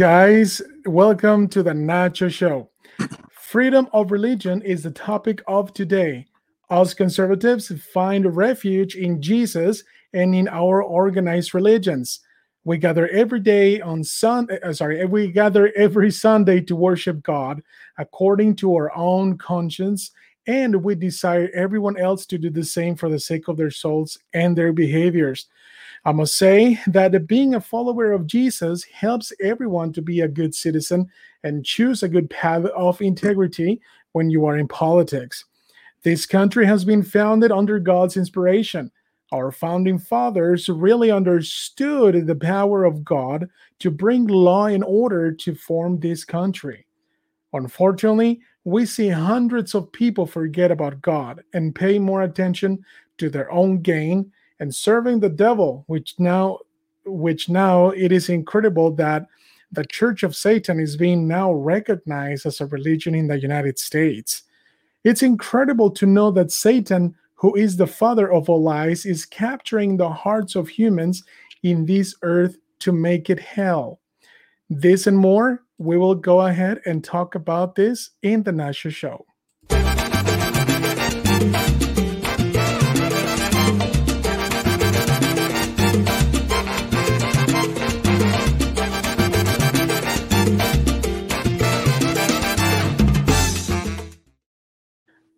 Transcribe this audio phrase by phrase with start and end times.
[0.00, 0.62] Guys.
[0.86, 2.70] Welcome to the Nacho Show.
[3.32, 6.24] Freedom of religion is the topic of today.
[6.70, 12.20] Us conservatives find refuge in Jesus and in our organized religions.
[12.64, 17.62] We gather every day on Sunday, uh, sorry, we gather every Sunday to worship God
[17.98, 20.12] according to our own conscience,
[20.46, 24.16] and we desire everyone else to do the same for the sake of their souls
[24.32, 25.46] and their behaviors.
[26.04, 30.54] I must say that being a follower of Jesus helps everyone to be a good
[30.54, 31.08] citizen
[31.44, 33.80] and choose a good path of integrity
[34.12, 35.44] when you are in politics.
[36.02, 38.90] This country has been founded under God's inspiration.
[39.32, 43.48] Our founding fathers really understood the power of God
[43.80, 46.86] to bring law and order to form this country.
[47.52, 52.82] Unfortunately, we see hundreds of people forget about God and pay more attention
[53.18, 56.58] to their own gain and serving the devil, which now
[57.06, 59.26] which now it is incredible that
[59.72, 64.42] the Church of Satan is being now recognized as a religion in the United States.
[65.02, 69.96] It's incredible to know that Satan, who is the father of all lies, is capturing
[69.96, 71.24] the hearts of humans
[71.62, 74.00] in this earth to make it hell.
[74.68, 79.24] This and more, we will go ahead and talk about this in the Nacho Show.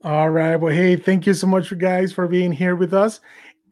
[0.05, 0.57] All right.
[0.57, 3.21] Well, hey, thank you so much, guys, for being here with us.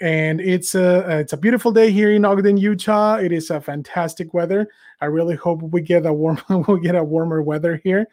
[0.00, 3.16] And it's a it's a beautiful day here in Ogden, Utah.
[3.16, 4.68] It is a fantastic weather.
[5.00, 8.06] I really hope we get a warm we get a warmer weather here.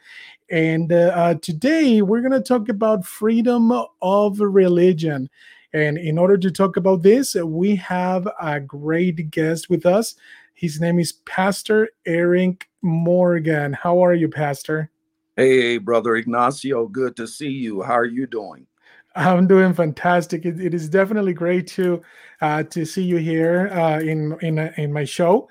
[0.50, 5.30] And uh, uh, today we're going to talk about freedom of religion.
[5.74, 10.16] And in order to talk about this, we have a great guest with us.
[10.54, 13.74] His name is Pastor Eric Morgan.
[13.74, 14.90] How are you, Pastor?
[15.36, 16.88] Hey, Brother Ignacio.
[16.88, 17.82] Good to see you.
[17.82, 18.68] How are you doing?
[19.16, 20.46] I'm doing fantastic.
[20.46, 22.02] it, it is definitely great to
[22.42, 25.50] uh, to see you here uh, in in in my show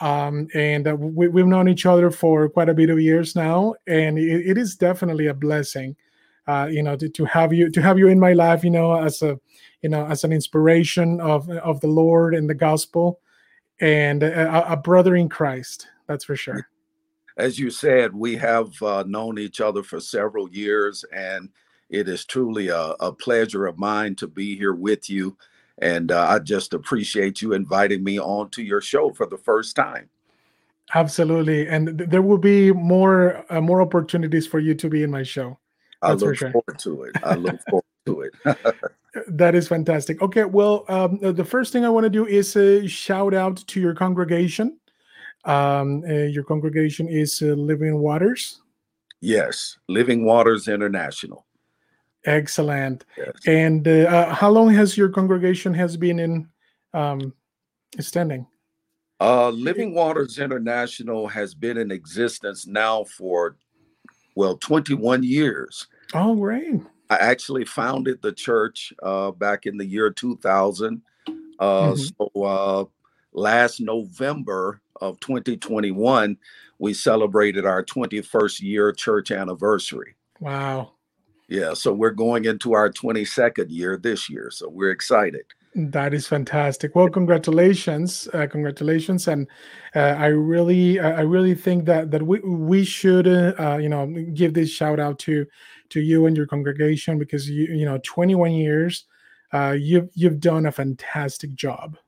[0.00, 3.74] um, and uh, we, have known each other for quite a bit of years now,
[3.86, 5.96] and it, it is definitely a blessing,
[6.46, 8.94] uh, you know, to, to have you to have you in my life, you know,
[8.94, 9.38] as a
[9.82, 13.20] you know as an inspiration of of the Lord and the gospel,
[13.80, 15.88] and a, a brother in Christ.
[16.06, 16.68] That's for sure.
[17.38, 21.50] As you said, we have uh, known each other for several years, and
[21.90, 25.36] it is truly a, a pleasure of mine to be here with you
[25.78, 29.76] and uh, I just appreciate you inviting me on to your show for the first
[29.76, 30.08] time.
[30.94, 35.10] Absolutely, and th- there will be more uh, more opportunities for you to be in
[35.10, 35.58] my show.
[36.02, 36.52] That's I look sure.
[36.52, 37.16] forward to it.
[37.24, 38.58] I look forward to it.
[39.28, 40.22] that is fantastic.
[40.22, 43.80] Okay, well, um, the first thing I want to do is uh, shout out to
[43.80, 44.78] your congregation.
[45.44, 48.60] Um, uh, your congregation is uh, Living Waters.
[49.20, 51.45] Yes, Living Waters International.
[52.26, 53.04] Excellent.
[53.16, 53.32] Yes.
[53.46, 56.48] And uh, uh, how long has your congregation has been in
[56.92, 57.32] um,
[58.00, 58.46] standing?
[59.20, 63.56] Uh, Living Waters International has been in existence now for
[64.34, 65.86] well 21 years.
[66.12, 66.80] Oh, great!
[67.08, 71.00] I actually founded the church uh, back in the year 2000.
[71.26, 71.32] Uh,
[71.62, 71.94] mm-hmm.
[71.96, 72.84] So uh,
[73.32, 76.36] last November of 2021,
[76.78, 80.16] we celebrated our 21st year church anniversary.
[80.40, 80.92] Wow!
[81.48, 85.44] Yeah, so we're going into our 22nd year this year, so we're excited.
[85.76, 86.96] That is fantastic.
[86.96, 89.46] Well, congratulations, uh, congratulations, and
[89.94, 94.06] uh, I really, uh, I really think that that we we should, uh, you know,
[94.32, 95.46] give this shout out to
[95.90, 99.04] to you and your congregation because you you know, 21 years,
[99.52, 101.98] uh, you've you've done a fantastic job.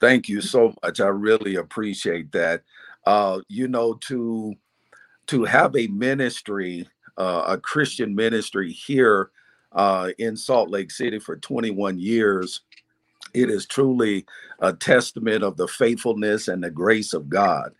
[0.00, 1.00] Thank you so much.
[1.00, 2.62] I really appreciate that.
[3.06, 4.54] Uh, you know, to
[5.26, 9.30] to have a ministry uh, a Christian ministry here
[9.72, 12.60] uh, in Salt Lake City for 21 years,
[13.34, 14.24] it is truly
[14.60, 17.72] a testament of the faithfulness and the grace of God.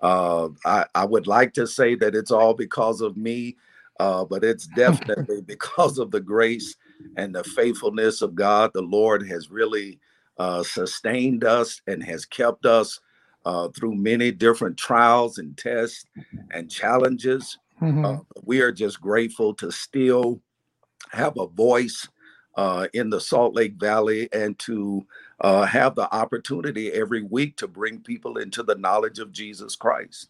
[0.00, 3.56] Uh, I, I, would like to say that it's all because of me,
[4.00, 6.74] uh, but it's definitely because of the grace
[7.16, 8.72] and the faithfulness of God.
[8.74, 10.00] The Lord has really
[10.38, 12.98] uh, sustained us and has kept us
[13.44, 16.06] uh, through many different trials and tests
[16.50, 17.58] and challenges.
[17.82, 18.04] Mm-hmm.
[18.04, 20.40] Uh, we are just grateful to still
[21.10, 22.08] have a voice
[22.56, 25.04] uh, in the Salt Lake Valley and to
[25.40, 30.28] uh, have the opportunity every week to bring people into the knowledge of Jesus Christ.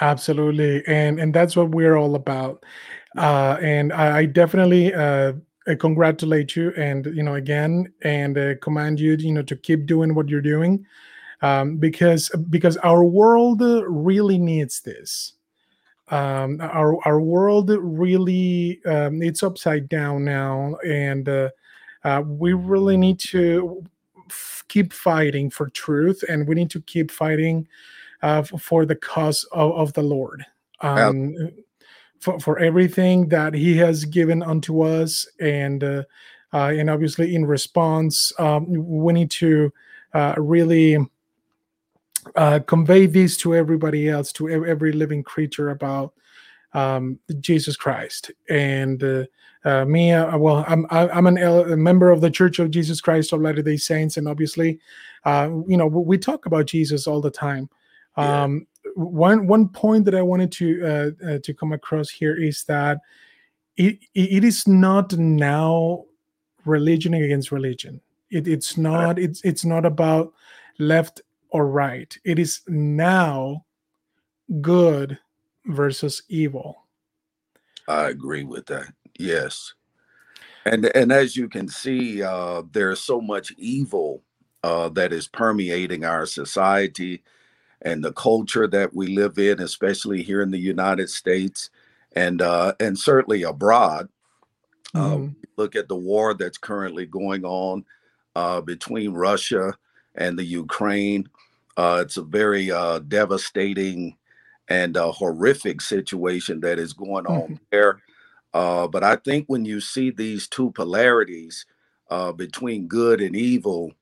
[0.00, 2.64] Absolutely, and and that's what we're all about.
[3.18, 5.34] Uh, and I, I definitely uh,
[5.78, 10.14] congratulate you, and you know again, and uh, command you, you know, to keep doing
[10.14, 10.86] what you're doing,
[11.42, 15.34] um, because because our world really needs this.
[16.12, 21.48] Um, our our world really um, it's upside down now, and uh,
[22.04, 23.82] uh, we really need to
[24.28, 27.66] f- keep fighting for truth, and we need to keep fighting
[28.20, 30.44] uh, for the cause of, of the Lord.
[30.82, 31.34] Um,
[32.20, 36.02] for, for everything that He has given unto us, and uh,
[36.52, 39.72] uh, and obviously in response, um, we need to
[40.12, 40.98] uh, really
[42.36, 46.14] uh, convey this to everybody else, to every living creature about
[46.72, 48.30] um, Jesus Christ.
[48.48, 49.24] And uh,
[49.64, 53.32] uh, me, uh, well, I'm I'm an, a member of the Church of Jesus Christ
[53.32, 54.80] of Latter Day Saints, and obviously,
[55.24, 57.68] uh, you know, we talk about Jesus all the time.
[58.18, 58.42] Yeah.
[58.42, 62.64] Um, one one point that I wanted to uh, uh, to come across here is
[62.64, 62.98] that
[63.76, 66.04] it it is not now
[66.64, 68.00] religion against religion.
[68.30, 70.32] It, it's not it's it's not about
[70.78, 71.22] left
[71.52, 72.16] or right.
[72.24, 73.64] It is now
[74.60, 75.18] good
[75.66, 76.86] versus evil.
[77.86, 78.92] I agree with that.
[79.18, 79.74] Yes.
[80.64, 84.22] And and as you can see, uh, there's so much evil
[84.62, 87.22] uh, that is permeating our society
[87.82, 91.70] and the culture that we live in, especially here in the United States
[92.14, 94.08] and uh, and certainly abroad.
[94.94, 95.32] Uh, mm-hmm.
[95.56, 97.82] look at the war that's currently going on
[98.36, 99.72] uh, between Russia
[100.14, 101.28] and the Ukraine.
[101.76, 104.16] Uh, it's a very uh, devastating
[104.68, 107.54] and horrific situation that is going on mm-hmm.
[107.70, 108.00] there.
[108.54, 111.64] Uh, but I think when you see these two polarities
[112.10, 113.92] uh, between good and evil,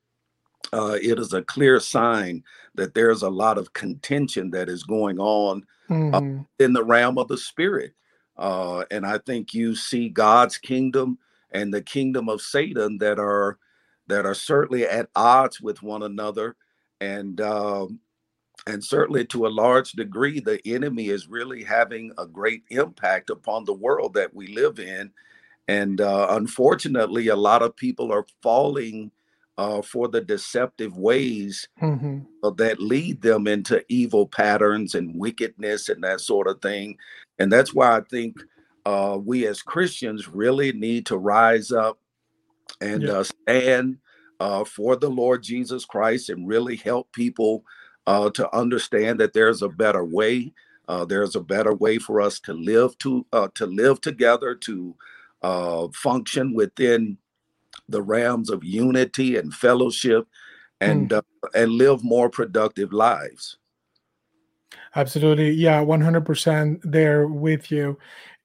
[0.73, 2.43] uh, it is a clear sign
[2.75, 6.43] that there's a lot of contention that is going on mm-hmm.
[6.59, 7.95] in the realm of the spirit.
[8.39, 11.19] and I think you see God's kingdom
[11.53, 13.59] and the kingdom of Satan that are
[14.09, 16.57] that are certainly at odds with one another
[17.01, 17.99] and um,
[18.67, 23.65] and certainly to a large degree the enemy is really having a great impact upon
[23.65, 25.11] the world that we live in
[25.69, 29.11] and uh, unfortunately a lot of people are falling
[29.59, 32.21] uh, for the deceptive ways mm-hmm.
[32.57, 36.97] that lead them into evil patterns and wickedness and that sort of thing
[37.39, 38.37] and that's why i think
[38.87, 41.99] uh, we as christians really need to rise up
[42.81, 43.13] and yeah.
[43.13, 43.99] Uh, stand
[44.41, 47.63] uh, for the Lord Jesus Christ and really help people
[48.07, 50.53] uh, to understand that there's a better way.
[50.89, 54.97] Uh, there's a better way for us to live to uh, to live together, to
[55.43, 57.17] uh, function within
[57.89, 60.27] the realms of unity and fellowship,
[60.81, 61.23] and mm.
[61.55, 63.59] and live more productive lives.
[64.97, 67.97] Absolutely, yeah, one hundred percent there with you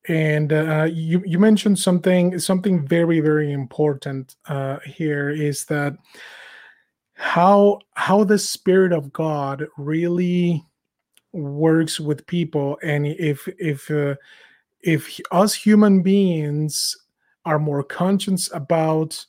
[0.08, 5.96] and uh, you you mentioned something something very very important uh, here is that
[7.14, 10.64] how how the spirit of God really
[11.32, 14.16] works with people, and if if uh,
[14.82, 16.96] if us human beings
[17.46, 19.26] are more conscious about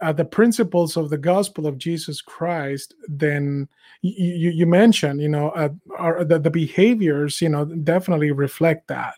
[0.00, 3.68] uh, the principles of the gospel of Jesus Christ, then
[4.02, 9.14] you, you mentioned, you know, uh, are, the, the behaviors, you know, definitely reflect that.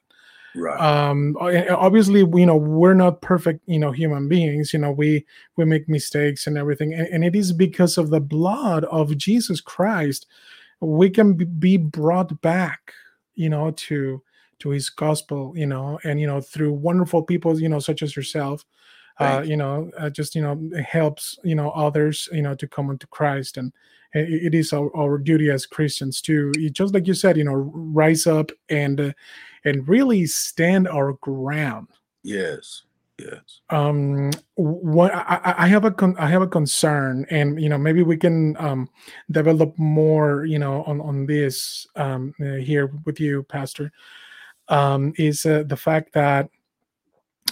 [0.54, 0.80] Right.
[0.80, 4.72] Um, obviously, you know, we're not perfect, you know, human beings.
[4.72, 5.24] You know, we
[5.56, 9.60] we make mistakes and everything, and, and it is because of the blood of Jesus
[9.60, 10.26] Christ
[10.80, 12.92] we can be brought back,
[13.34, 14.22] you know, to
[14.60, 18.16] to His gospel, you know, and you know through wonderful people, you know, such as
[18.16, 18.64] yourself.
[19.20, 22.88] Uh, you know, uh, just you know, helps you know others, you know, to come
[22.88, 23.72] into Christ, and
[24.14, 28.26] it is our, our duty as Christians to, just like you said, you know, rise
[28.26, 29.12] up and uh,
[29.64, 31.88] and really stand our ground.
[32.22, 32.82] Yes.
[33.18, 33.60] Yes.
[33.70, 38.04] Um, what I, I have a con- I have a concern, and you know maybe
[38.04, 38.88] we can um,
[39.32, 43.90] develop more, you know, on on this um, uh, here with you, Pastor.
[44.68, 46.48] Um, is uh, the fact that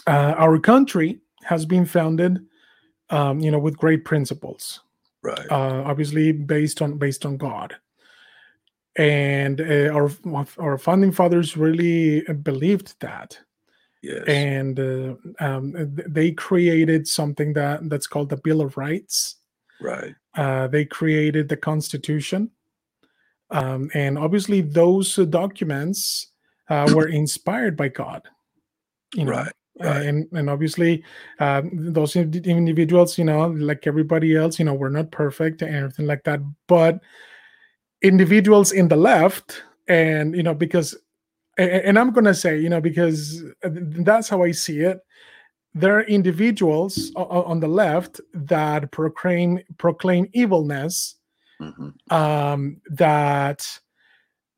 [0.06, 2.46] uh, our country has been founded,
[3.10, 4.80] um, you know, with great principles,
[5.22, 5.50] right?
[5.50, 7.74] Uh, obviously based on based on God,
[8.96, 10.10] and uh, our
[10.58, 13.38] our founding fathers really believed that.
[14.02, 14.24] Yes.
[14.26, 15.74] And uh, um,
[16.08, 19.36] they created something that that's called the bill of rights.
[19.80, 20.14] Right.
[20.34, 22.50] Uh, they created the constitution.
[23.50, 26.32] Um, and obviously those documents
[26.68, 28.22] uh, were inspired by god
[29.14, 29.32] you know?
[29.32, 30.06] Right Right.
[30.06, 31.04] and and obviously
[31.38, 36.06] um, those individuals you know like everybody else you know we're not perfect and everything
[36.06, 36.40] like that.
[36.66, 37.00] But
[38.02, 40.94] individuals in the left and you know because
[41.58, 45.00] and i'm gonna say you know because that's how i see it
[45.74, 51.16] there are individuals on the left that proclaim proclaim evilness
[51.60, 52.14] mm-hmm.
[52.14, 53.66] um, that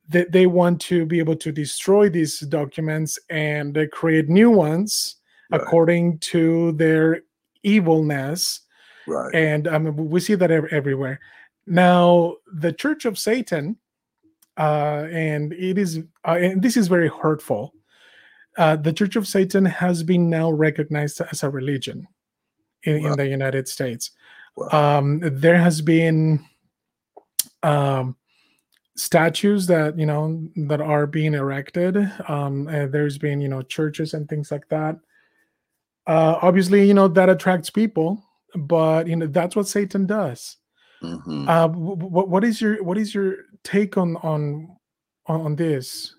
[0.09, 5.17] they, they want to be able to destroy these documents and create new ones
[5.51, 5.61] right.
[5.61, 7.23] according to their
[7.63, 8.61] evilness
[9.07, 11.21] right and um, we see that everywhere
[11.69, 13.77] now the church of satan
[14.57, 17.73] uh, and it is uh, and this is very hurtful
[18.59, 22.09] uh, the Church of Satan has been now recognized as a religion
[22.83, 23.13] in, wow.
[23.13, 24.11] in the United States.
[24.57, 24.99] Wow.
[24.99, 26.45] Um, there has been
[27.63, 28.17] um,
[28.97, 31.97] statues that you know that are being erected.
[32.27, 34.97] Um, there's been you know churches and things like that.
[36.09, 38.21] Uh, obviously, you know that attracts people,
[38.57, 40.57] but you know that's what Satan does.
[41.03, 41.49] Mm-hmm.
[41.49, 44.77] Uh, what, what is your what is your take on on
[45.27, 46.15] on this?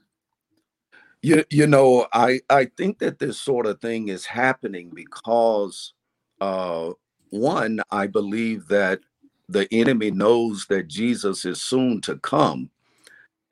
[1.21, 5.93] You you know, I I think that this sort of thing is happening because
[6.39, 6.91] uh
[7.29, 9.01] one, I believe that
[9.49, 12.69] the enemy knows that Jesus is soon to come.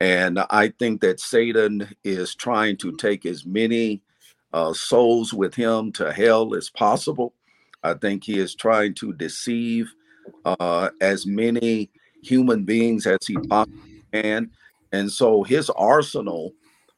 [0.00, 4.00] And I think that Satan is trying to take as many
[4.52, 7.34] uh, souls with him to hell as possible.
[7.82, 9.92] I think he is trying to deceive
[10.44, 11.90] uh, as many
[12.22, 13.74] human beings as he possibly
[14.12, 14.50] can.
[14.92, 16.54] And so his arsenal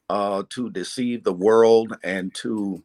[0.09, 2.83] uh, to deceive the world and to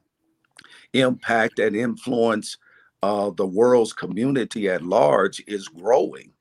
[0.93, 2.57] impact and influence
[3.03, 6.33] uh, the world's community at large is growing.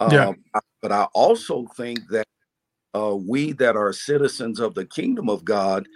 [0.00, 0.28] Yeah.
[0.28, 2.26] Um, but I also think that
[2.94, 5.86] uh, we that are citizens of the kingdom of God,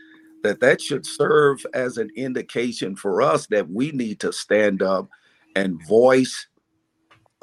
[0.43, 5.09] that that should serve as an indication for us that we need to stand up
[5.57, 6.47] and voice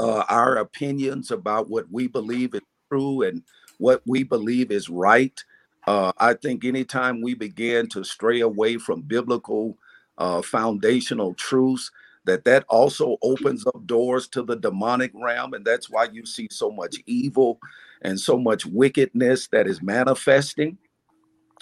[0.01, 3.43] uh, our opinions about what we believe is true and
[3.77, 5.43] what we believe is right
[5.88, 9.77] uh, I think anytime we begin to stray away from biblical
[10.17, 11.91] uh, foundational truths,
[12.25, 16.48] that that also opens up doors to the demonic realm, and that's why you see
[16.51, 17.60] so much evil
[18.03, 20.77] and so much wickedness that is manifesting.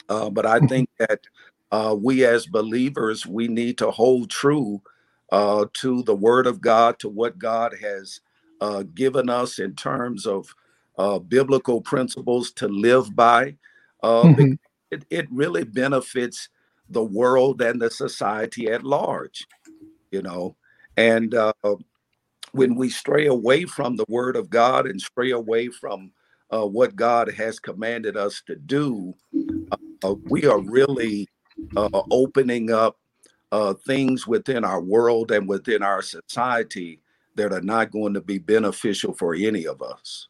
[0.09, 0.67] Uh, but I mm-hmm.
[0.67, 1.21] think that
[1.71, 4.81] uh, we as believers we need to hold true
[5.31, 8.19] uh, to the Word of God, to what God has
[8.61, 10.53] uh, given us in terms of
[11.29, 13.55] biblical principles to live by
[14.03, 14.53] uh, mm-hmm.
[14.91, 16.49] it, it really benefits
[16.89, 19.47] the world and the society at large,
[20.11, 20.55] you know.
[20.97, 21.53] And uh,
[22.51, 26.11] when we stray away from the word of God and stray away from
[26.51, 29.13] uh, what God has commanded us to do,
[30.03, 31.27] uh, we are really
[31.77, 32.97] uh, opening up
[33.51, 37.01] uh, things within our world and within our society
[37.39, 40.27] that are not going to be beneficial for any of us.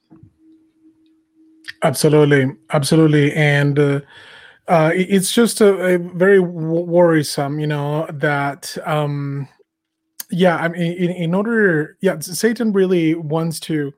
[1.84, 4.00] Absolutely, absolutely, and uh,
[4.68, 9.48] uh, it's just a, a very worrisome, you know, that um,
[10.32, 13.94] yeah, I mean, in, in order, yeah, Satan really wants to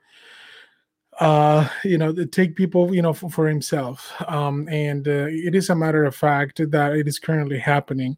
[1.19, 4.13] uh you know take people you know for, for himself.
[4.27, 8.17] Um and uh, it is a matter of fact that it is currently happening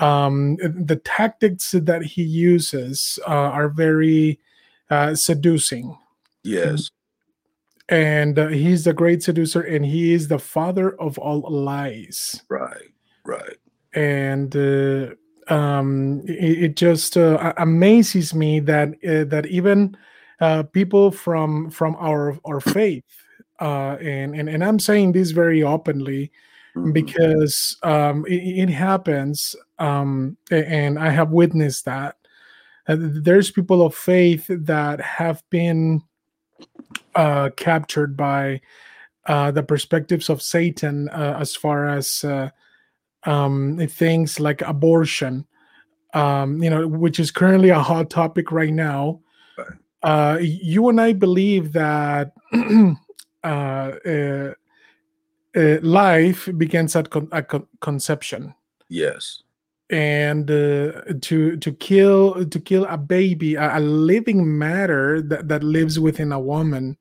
[0.00, 4.40] um the tactics that he uses uh, are very
[4.90, 5.96] uh seducing.
[6.42, 6.90] Yes.
[7.88, 12.42] And uh, he's the great seducer and he is the father of all lies.
[12.48, 12.90] Right
[13.24, 13.56] right.
[13.92, 15.14] And uh,
[15.52, 19.96] um, it, it, just uh, amazes me that uh, that even
[20.40, 23.04] uh, people from from our our faith
[23.60, 26.30] uh, and, and and I'm saying this very openly
[26.76, 26.92] mm-hmm.
[26.92, 32.16] because um, it, it, happens um, and I have witnessed that
[32.86, 36.02] there's people of faith that have been
[37.14, 38.60] uh, captured by
[39.26, 42.50] uh, the perspectives of Satan uh, as far as uh,
[43.24, 45.46] um, things like abortion,
[46.14, 49.20] um, you know, which is currently a hot topic right now.
[50.02, 52.32] Uh, you and I believe that
[53.44, 54.54] uh, uh,
[55.56, 58.54] uh, life begins at, con- at con- conception.
[58.88, 59.42] Yes.
[59.90, 65.64] And uh, to to kill to kill a baby a, a, living matter that, that
[65.64, 66.96] lives within a woman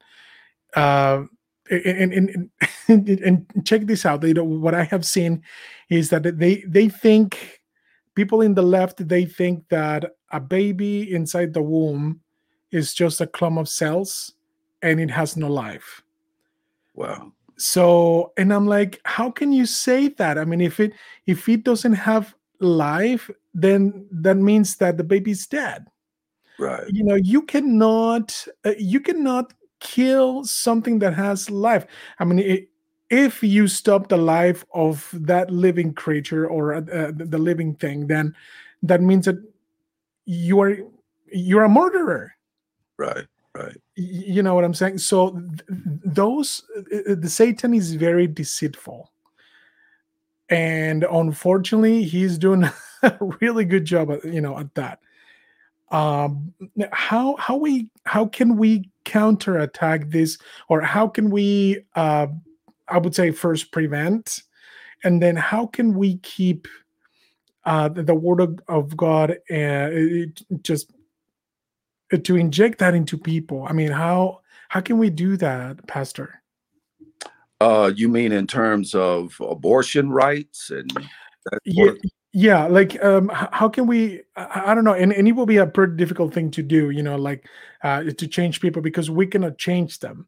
[0.75, 1.23] uh
[1.69, 2.49] and, and,
[2.87, 4.21] and, and check this out.
[4.21, 5.43] They don't, what i have seen
[5.89, 7.61] is that they they think
[8.15, 12.21] people in the left they think that a baby inside the womb
[12.71, 14.33] is just a clump of cells
[14.81, 16.01] and it has no life.
[16.95, 20.93] Wow so and i'm like how can you say that i mean if it
[21.27, 25.87] if it doesn't have life, then that means that the baby's dead.
[26.57, 26.87] Right.
[26.89, 31.85] You know, you cannot uh, you cannot kill something that has life.
[32.19, 32.69] I mean, it,
[33.09, 38.35] if you stop the life of that living creature or uh, the living thing, then
[38.83, 39.37] that means that
[40.25, 40.77] you are
[41.31, 42.33] you're a murderer.
[42.97, 43.25] Right.
[43.59, 43.77] Right.
[43.95, 44.99] You know what I'm saying?
[44.99, 45.63] So th-
[46.05, 49.11] those uh, the Satan is very deceitful
[50.49, 52.63] and unfortunately he's doing
[53.03, 54.99] a really good job at you know at that
[55.91, 56.53] um
[56.91, 60.37] how how we how can we counterattack this
[60.67, 62.27] or how can we uh
[62.87, 64.43] i would say first prevent
[65.03, 66.67] and then how can we keep
[67.65, 69.89] uh the, the word of, of god uh,
[70.61, 70.98] just uh,
[72.17, 74.39] to inject that into people i mean how
[74.69, 76.41] how can we do that pastor
[77.61, 80.93] uh, you mean in terms of abortion rights and
[81.65, 81.91] yeah,
[82.31, 84.21] yeah, like um, how can we?
[84.35, 86.91] I, I, don't know, and, and it will be a pretty difficult thing to do,
[86.91, 87.47] you know, like
[87.83, 90.27] uh, to change people because we cannot change them.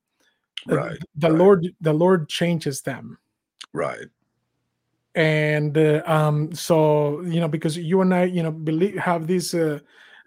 [0.66, 1.00] Right.
[1.00, 1.38] The, the right.
[1.38, 3.20] Lord, the Lord changes them.
[3.72, 4.08] Right.
[5.14, 9.54] And uh, um, so you know, because you and I, you know, believe have this
[9.54, 9.80] uh,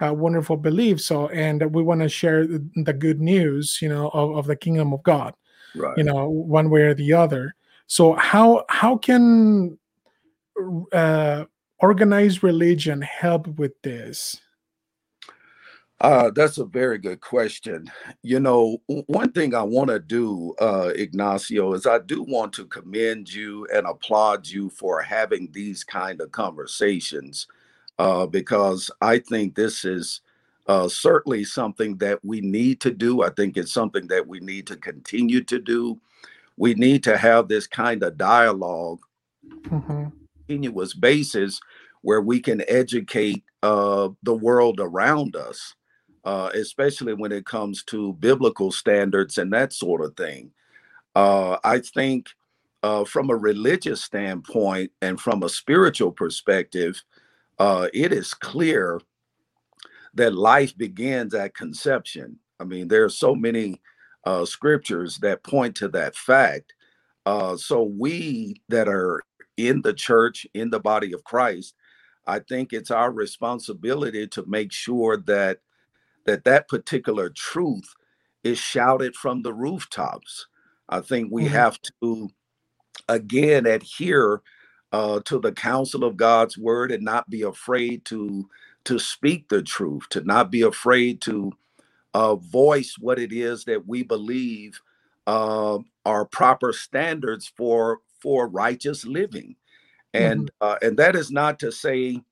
[0.09, 4.09] uh, wonderful beliefs, so and we want to share the, the, good news, you know,
[4.11, 5.35] of, of the kingdom of God
[5.75, 5.97] right.
[5.97, 7.55] you know one way or the other
[7.87, 9.79] so how how can
[10.93, 11.45] uh,
[11.81, 14.41] organized religion help with this
[16.01, 17.91] uh, that's a very good question.
[18.23, 22.67] You know, one thing I want to do, uh, Ignacio, is I do want to
[22.67, 27.47] commend you and applaud you for having these kind of conversations
[27.99, 30.21] uh, because I think this is
[30.67, 33.23] uh, certainly something that we need to do.
[33.23, 36.01] I think it's something that we need to continue to do.
[36.57, 39.01] We need to have this kind of dialogue,
[39.49, 40.07] mm-hmm.
[40.47, 41.61] continuous basis,
[42.03, 45.75] where we can educate uh, the world around us,
[46.25, 50.51] uh, especially when it comes to biblical standards and that sort of thing.
[51.15, 52.29] Uh, I think
[52.83, 57.03] uh, from a religious standpoint and from a spiritual perspective,
[57.59, 59.01] uh, it is clear
[60.15, 62.39] that life begins at conception.
[62.61, 63.81] I mean, there are so many
[64.25, 66.75] uh, scriptures that point to that fact.
[67.27, 69.23] Uh, so we that are
[69.57, 71.75] in the church, in the body of Christ,
[72.27, 75.59] I think it's our responsibility to make sure that
[76.27, 77.85] that that particular truth
[78.45, 80.47] is shouted from the rooftops.
[80.89, 81.55] I think we mm-hmm.
[81.55, 82.31] have to
[83.09, 84.43] again adhere
[84.95, 88.49] uh, to the counsel of God's word and not be afraid to
[88.85, 91.53] to speak the truth, to not be afraid to
[92.13, 94.81] uh, voice what it is that we believe
[95.27, 99.57] uh, are proper standards for for righteous living,
[100.13, 100.69] and mm-hmm.
[100.69, 102.23] uh, and that is not to say,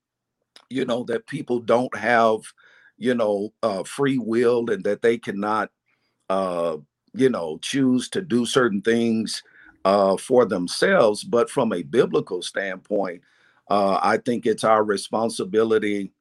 [0.69, 2.39] you know, that people don't have,
[2.97, 5.69] you know, uh, free will and that they cannot,
[6.29, 6.77] uh,
[7.13, 9.43] you know, choose to do certain things
[9.85, 11.23] uh, for themselves.
[11.23, 13.21] But from a biblical standpoint,
[13.69, 16.11] I think it's our responsibility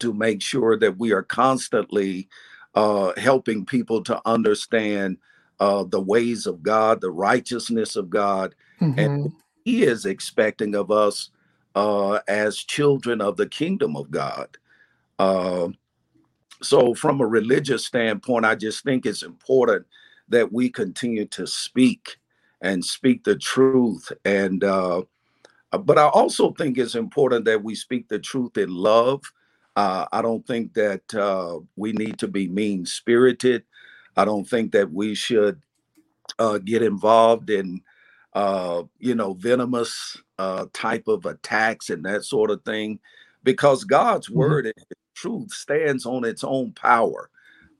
[0.00, 2.28] to make sure that we are constantly
[2.74, 5.16] uh, helping people to understand
[5.58, 8.98] uh, the ways of God, the righteousness of God, mm-hmm.
[8.98, 9.32] and
[9.64, 11.30] He is expecting of us
[11.74, 14.58] uh, as children of the kingdom of God.
[15.18, 15.68] Uh,
[16.62, 19.86] so, from a religious standpoint, I just think it's important
[20.28, 22.18] that we continue to speak
[22.62, 24.10] and speak the truth.
[24.24, 25.02] And, uh,
[25.70, 29.22] but I also think it's important that we speak the truth in love
[29.76, 33.62] uh, I don't think that uh, we need to be mean spirited.
[34.16, 35.60] I don't think that we should
[36.38, 37.82] uh, get involved in,
[38.32, 42.98] uh, you know, venomous uh, type of attacks and that sort of thing,
[43.44, 44.38] because God's mm-hmm.
[44.38, 47.28] word and truth stands on its own power,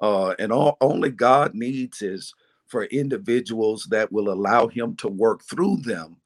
[0.03, 2.35] uh, and all, only God needs is
[2.77, 6.19] for individuals that will allow Him to work through them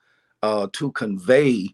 [0.42, 1.68] to convey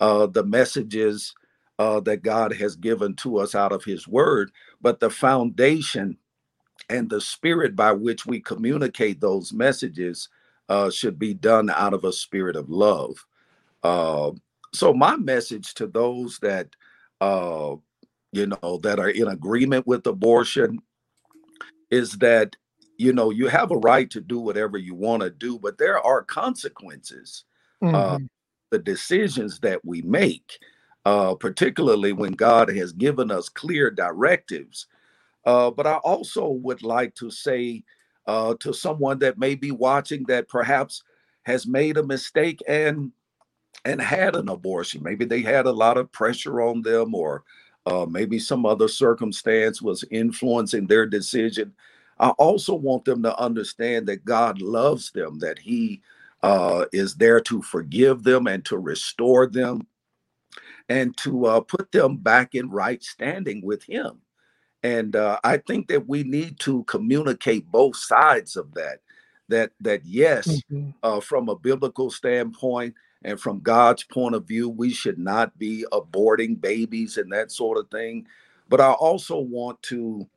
[0.00, 1.34] the messages
[1.78, 6.16] uh, that God has given to us out of His Word, but the foundation
[6.88, 10.28] and the spirit by which we communicate those messages
[10.68, 13.26] uh, should be done out of a spirit of love.
[13.82, 14.30] Uh,
[14.72, 16.68] so, my message to those that
[17.20, 17.74] uh,
[18.32, 20.80] you know that are in agreement with abortion
[21.90, 22.56] is that
[23.02, 26.00] you know you have a right to do whatever you want to do, but there
[26.00, 27.44] are consequences.
[27.82, 28.24] Uh, mm-hmm.
[28.70, 30.60] the decisions that we make
[31.04, 34.86] uh, particularly when God has given us clear directives.
[35.44, 37.82] Uh, but I also would like to say
[38.26, 41.02] uh, to someone that may be watching that perhaps
[41.42, 43.10] has made a mistake and
[43.84, 45.02] and had an abortion.
[45.02, 47.42] Maybe they had a lot of pressure on them, or
[47.84, 51.72] uh, maybe some other circumstance was influencing their decision.
[52.22, 56.00] I also want them to understand that God loves them, that He
[56.42, 59.86] uh, is there to forgive them and to restore them
[60.88, 64.20] and to uh, put them back in right standing with Him.
[64.84, 69.00] And uh, I think that we need to communicate both sides of that.
[69.48, 70.90] That that yes, mm-hmm.
[71.02, 75.84] Uh, from a biblical standpoint, and from God's point of view, we should not be
[75.92, 78.26] aborting babies and that sort of thing.
[78.68, 80.28] But I also want to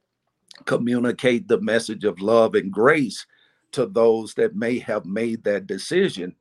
[0.65, 3.25] communicate the message of love and grace
[3.71, 6.35] to those that may have made that decision.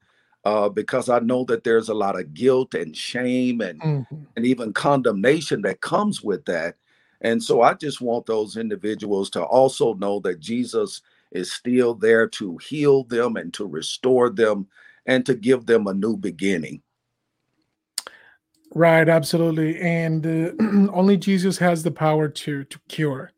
[0.45, 4.25] Uh, because I know that there's a lot of guilt and shame and mm-hmm.
[4.37, 6.77] and even condemnation that comes with that.
[7.23, 11.01] And so I just want those individuals to also know that Jesus
[11.33, 14.69] is still there to heal them and to restore them
[15.07, 16.83] and to give them a new beginning.
[18.75, 20.51] Right, absolutely, and uh,
[20.93, 23.31] only Jesus has the power to to cure,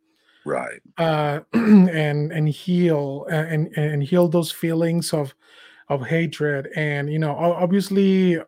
[0.46, 5.35] right, uh, and and heal and and heal those feelings of
[5.88, 8.38] of hatred, and you know, obviously,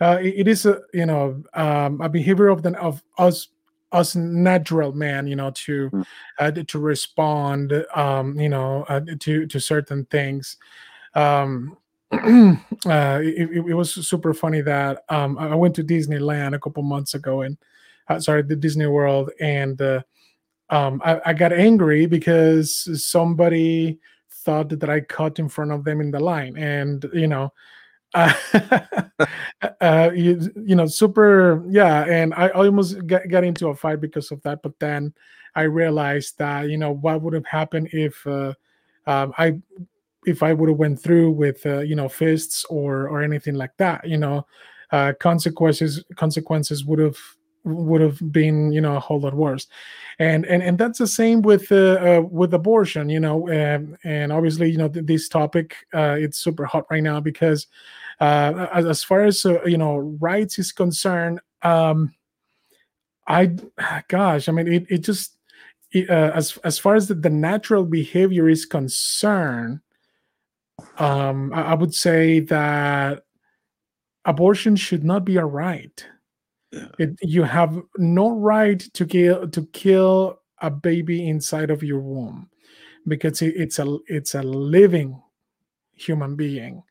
[0.00, 3.48] uh, it is a you know um, a behavior of the of us
[3.92, 6.04] us natural man you know to mm.
[6.40, 10.56] uh, to respond um you know uh, to to certain things.
[11.14, 11.78] Um
[12.12, 17.14] uh, it, it, was super funny that um, I went to Disneyland a couple months
[17.14, 17.58] ago and
[18.08, 20.02] uh, sorry, the Disney World, and uh,
[20.70, 23.98] um, I, I, got angry because somebody
[24.30, 27.52] thought that I cut in front of them in the line, and you know,
[28.14, 28.32] uh,
[29.80, 34.30] uh, you, you know, super, yeah, and I almost got, got into a fight because
[34.30, 35.14] of that, but then
[35.54, 38.54] I realized that you know what would have happened if uh,
[39.06, 39.60] um, I
[40.26, 43.76] if I would have went through with uh, you know fists or or anything like
[43.78, 44.46] that, you know,
[44.90, 47.18] uh, consequences consequences would have
[47.66, 49.66] would have been you know a whole lot worse,
[50.18, 54.32] and and and that's the same with uh, uh with abortion, you know, and, and
[54.32, 57.66] obviously you know th- this topic uh, it's super hot right now because
[58.20, 62.14] uh, as, as far as uh, you know rights is concerned, um,
[63.26, 63.52] I
[64.08, 65.36] gosh, I mean it it just
[65.94, 69.80] uh, as as far as the, the, natural behavior is concerned,
[70.98, 73.24] um, I, I would say that
[74.24, 76.06] abortion should not be a right.
[76.98, 82.50] It, you have no right to kill to kill a baby inside of your womb
[83.06, 85.22] because it, it's a it's a living
[85.92, 86.82] human being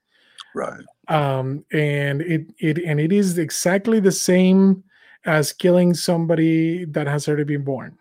[0.55, 4.83] right um and it it and it is exactly the same
[5.25, 7.97] as killing somebody that has already been born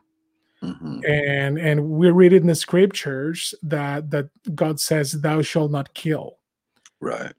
[0.65, 1.01] Mm-hmm.
[1.07, 5.93] And and we read it in the scriptures that that God says, "Thou shalt not
[5.95, 6.39] kill."
[7.01, 7.35] Right.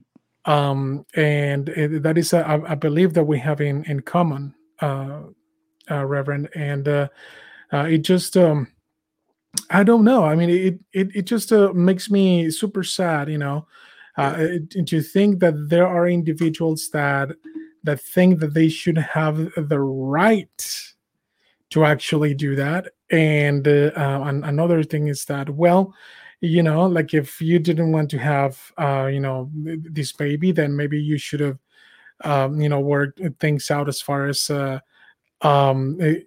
[0.45, 4.53] Um, and it, that is, a, I, I believe, that we have in in common,
[4.81, 5.21] uh,
[5.89, 6.49] uh, Reverend.
[6.55, 7.07] And uh,
[7.73, 8.67] uh, it just, um,
[9.69, 10.23] I don't know.
[10.23, 13.67] I mean, it it it just uh, makes me super sad, you know,
[14.17, 14.47] uh,
[14.85, 17.29] to think that there are individuals that
[17.83, 20.93] that think that they should have the right
[21.69, 22.89] to actually do that.
[23.09, 25.93] And uh, uh, another thing is that, well,
[26.41, 30.75] you know, like if you didn't want to have, uh, you know, this baby, then
[30.75, 31.59] maybe you should have,
[32.23, 34.79] um, you know, worked things out as far as uh,
[35.41, 36.19] um, eh,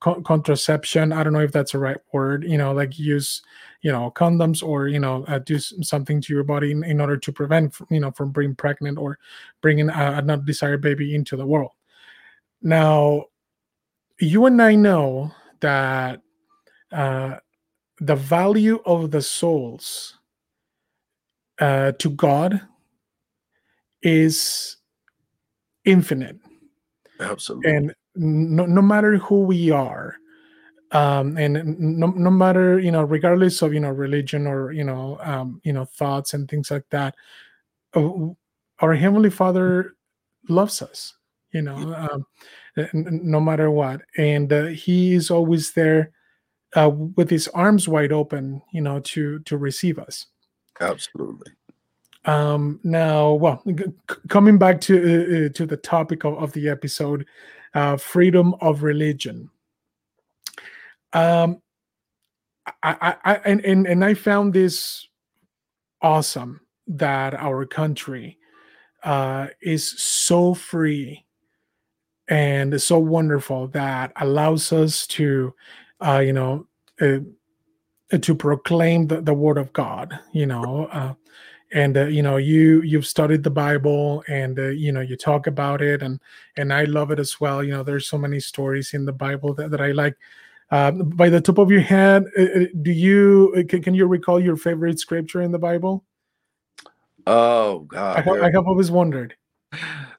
[0.00, 1.12] co- contraception.
[1.12, 2.44] I don't know if that's the right word.
[2.44, 3.42] You know, like use,
[3.82, 7.16] you know, condoms or you know, uh, do something to your body in, in order
[7.16, 9.18] to prevent, you know, from being pregnant or
[9.60, 11.72] bringing a, a not desired baby into the world.
[12.62, 13.26] Now,
[14.20, 16.20] you and I know that
[16.92, 17.36] uh,
[18.00, 20.18] the value of the souls
[21.58, 22.60] uh, to God
[24.02, 24.76] is
[25.84, 26.36] infinite.
[27.20, 27.70] Absolutely.
[27.74, 30.16] And no, no matter who we are,
[30.92, 35.18] um, and no, no matter you know, regardless of you know religion or you know
[35.20, 37.14] um, you know thoughts and things like that,
[37.94, 38.10] uh,
[38.80, 39.94] our heavenly Father
[40.48, 41.14] loves us.
[41.52, 42.26] You know, um,
[42.92, 44.02] no matter what.
[44.16, 46.12] And uh, he is always there
[46.76, 50.26] uh, with his arms wide open, you know, to to receive us.
[50.80, 51.52] Absolutely.
[52.24, 53.84] Um, now, well, c-
[54.28, 57.26] coming back to uh, uh, to the topic of, of the episode,
[57.74, 59.50] uh, freedom of religion.
[61.12, 61.62] Um,
[62.82, 65.08] I, I, I and, and and I found this
[66.02, 68.38] awesome that our country
[69.04, 71.24] uh, is so free
[72.28, 75.54] and it's so wonderful that allows us to
[76.00, 76.66] uh, you know
[77.00, 77.18] uh,
[78.20, 81.14] to proclaim the, the word of god you know uh,
[81.72, 85.46] and uh, you know you you've studied the bible and uh, you know you talk
[85.46, 86.20] about it and
[86.56, 87.62] and i love it as well.
[87.62, 90.16] You know there's so many stories in the bible that, that i like.
[90.70, 94.06] Um, by the top of your head uh, uh do you uh, can, can you
[94.06, 96.04] recall your favorite scripture in the bible?
[97.26, 99.34] Oh god i, have, I have always wondered.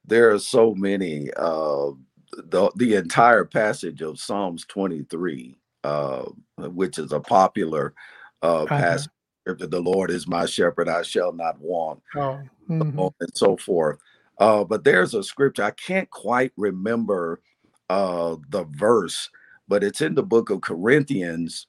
[0.05, 1.91] There are so many uh
[2.35, 6.25] the the entire passage of psalms 23 uh
[6.57, 7.93] which is a popular
[8.41, 8.77] uh, uh-huh.
[8.77, 9.11] passage
[9.55, 12.39] the Lord is my shepherd, I shall not want, oh.
[12.69, 12.99] mm-hmm.
[12.99, 13.99] and so forth.
[14.37, 17.41] Uh, but there's a scripture, I can't quite remember
[17.89, 19.29] uh, the verse,
[19.67, 21.67] but it's in the book of Corinthians.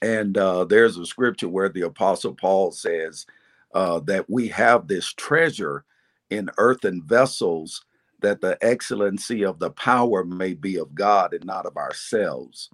[0.00, 3.26] And uh, there's a scripture where the Apostle Paul says
[3.74, 5.84] uh, that we have this treasure
[6.30, 7.84] in earthen vessels,
[8.20, 12.70] that the excellency of the power may be of God and not of ourselves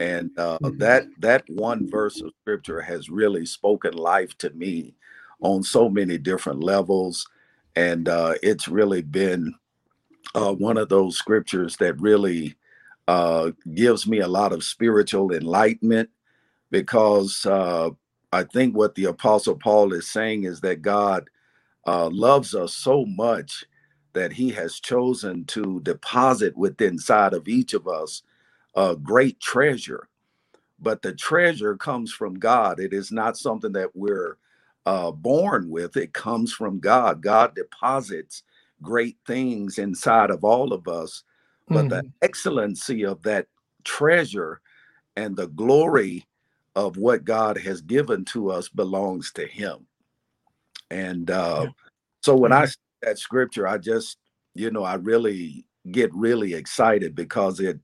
[0.00, 0.78] and uh, mm-hmm.
[0.78, 4.94] that that one verse of scripture has really spoken life to me
[5.40, 7.26] on so many different levels
[7.76, 9.54] and uh, it's really been
[10.34, 12.54] uh, one of those scriptures that really
[13.08, 16.08] uh, gives me a lot of spiritual enlightenment
[16.70, 17.90] because uh,
[18.32, 21.28] i think what the apostle paul is saying is that god
[21.86, 23.64] uh, loves us so much
[24.14, 28.22] that he has chosen to deposit within inside of each of us
[28.74, 30.08] a great treasure,
[30.80, 32.80] but the treasure comes from God.
[32.80, 34.38] It is not something that we're
[34.86, 37.22] uh, born with, it comes from God.
[37.22, 38.42] God deposits
[38.82, 41.22] great things inside of all of us,
[41.68, 41.88] but mm-hmm.
[41.88, 43.46] the excellency of that
[43.84, 44.60] treasure
[45.16, 46.26] and the glory
[46.76, 49.86] of what God has given to us belongs to Him.
[50.90, 51.70] And uh, yeah.
[52.20, 53.06] so when I mm-hmm.
[53.08, 54.18] that scripture, I just,
[54.54, 57.78] you know, I really get really excited because it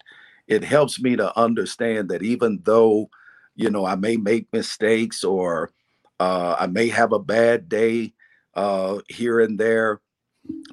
[0.51, 3.09] it helps me to understand that even though
[3.55, 5.71] you know i may make mistakes or
[6.19, 8.13] uh, i may have a bad day
[8.55, 10.01] uh, here and there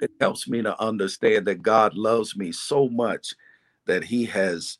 [0.01, 3.33] it helps me to understand that god loves me so much
[3.85, 4.77] that he has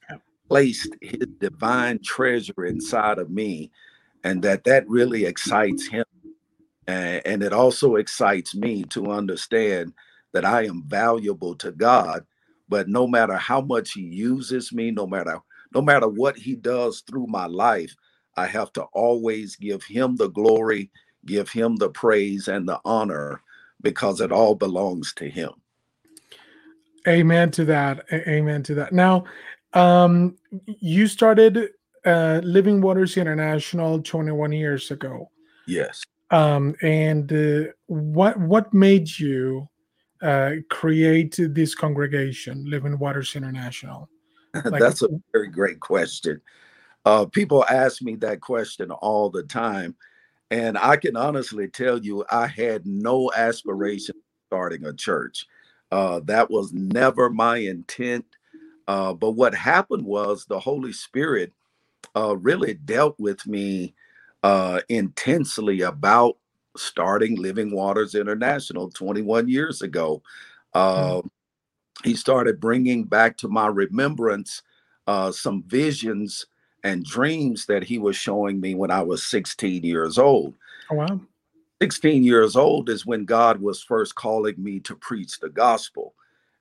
[0.50, 3.72] placed his divine treasure inside of me
[4.24, 6.06] and that that really excites him.
[6.88, 9.94] And, and it also excites me to understand
[10.34, 12.26] that i am valuable to god
[12.70, 15.40] but no matter how much he uses me no matter
[15.74, 17.96] no matter what he does through my life
[18.36, 20.90] i have to always give him the glory
[21.28, 23.42] give him the praise and the honor
[23.82, 25.52] because it all belongs to him.
[27.08, 28.06] Amen to that.
[28.12, 28.94] Amen to that.
[28.94, 29.26] Now
[29.74, 31.70] um you started
[32.06, 35.30] uh living waters international 21 years ago.
[35.68, 36.04] Yes.
[36.32, 39.70] Um and uh, what what made you
[40.22, 44.10] uh, create this congregation, Living Waters International?
[44.66, 46.42] Like, That's a very great question.
[47.06, 49.96] Uh, people ask me that question all the time.
[50.50, 54.16] And I can honestly tell you, I had no aspiration
[54.48, 55.46] starting a church.
[55.92, 58.26] Uh, that was never my intent.
[58.88, 61.54] Uh, but what happened was the Holy Spirit
[62.16, 63.94] uh, really dealt with me
[64.44, 66.38] uh, intensely about
[66.78, 70.22] starting Living Waters International 21 years ago.
[70.74, 71.28] Uh, mm-hmm.
[72.04, 74.62] He started bringing back to my remembrance
[75.08, 76.46] uh, some visions
[76.84, 80.54] and dreams that he was showing me when I was 16 years old.
[80.92, 81.20] Oh, wow.
[81.82, 86.14] 16 years old is when God was first calling me to preach the gospel.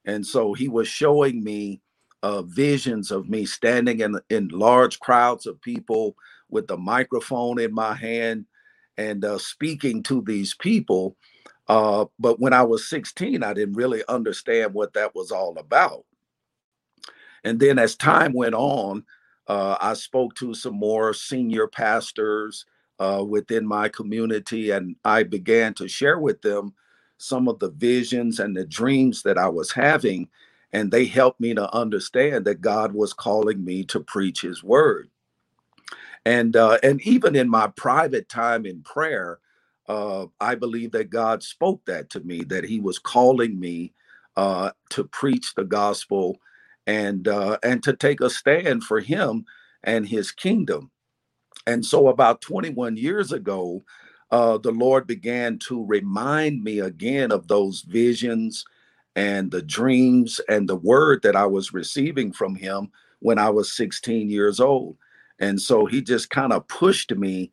[0.05, 1.81] And so he was showing me
[2.23, 6.17] uh, visions of me standing in, in large crowds of people
[6.51, 8.47] with the microphone in my hand
[8.99, 11.17] and uh, speaking to these people.
[11.69, 16.05] Uh, but when I was 16, I didn't really understand what that was all about.
[17.45, 19.05] And then as time went on,
[19.49, 22.67] uh, I spoke to some more senior pastors
[22.99, 26.75] uh, within my community, and I began to share with them
[27.19, 30.29] some of the visions and the dreams that I was having.
[30.73, 35.09] And they helped me to understand that God was calling me to preach his word
[36.27, 39.41] and uh, and even in my private time in prayer
[39.89, 43.95] uh, i believe that god spoke that to me that he was calling me
[44.37, 46.39] uh, to preach the gospel
[46.87, 49.47] and uh, and to take a stand for him
[49.85, 50.91] and his kingdom.
[51.67, 53.85] And so about 21 years ago
[54.33, 58.65] uh, the lord began to remind me again of those visions
[59.17, 63.73] and the dreams and the word that i was receiving from him when i was
[63.77, 64.97] 16 years old
[65.39, 67.51] and so he just kind of pushed me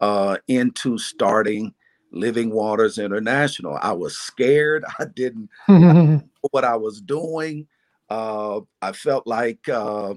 [0.00, 1.74] uh, into starting
[2.12, 3.78] Living Waters International.
[3.80, 4.84] I was scared.
[4.98, 7.66] I didn't know what I was doing.
[8.08, 10.14] Uh, I felt like, uh,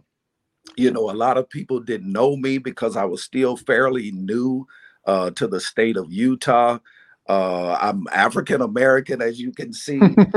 [0.77, 4.67] you know, a lot of people didn't know me because I was still fairly new
[5.05, 6.79] uh, to the state of Utah.
[7.27, 9.97] Uh, I'm African American, as you can see.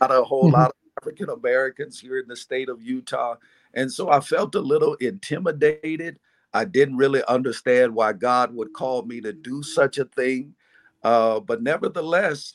[0.00, 0.54] Not a whole mm-hmm.
[0.54, 3.36] lot of African Americans here in the state of Utah.
[3.74, 6.18] And so I felt a little intimidated.
[6.54, 10.54] I didn't really understand why God would call me to do such a thing.
[11.02, 12.54] Uh, but nevertheless,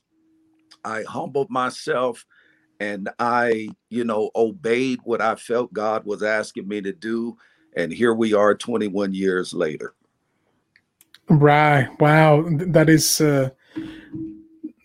[0.83, 2.25] I humbled myself
[2.79, 7.37] and I, you know, obeyed what I felt God was asking me to do.
[7.75, 9.93] And here we are 21 years later.
[11.29, 11.87] Right.
[11.99, 12.43] Wow.
[12.49, 13.49] That is uh,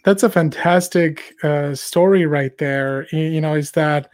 [0.04, 3.06] that's a fantastic uh, story right there.
[3.10, 4.10] You know, is that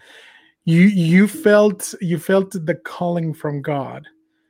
[0.65, 4.07] you you felt you felt the calling from God.